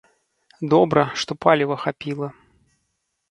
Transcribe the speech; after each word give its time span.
Добра, 0.73 1.03
што 1.23 1.31
паліва 1.45 1.75
хапіла. 1.83 2.31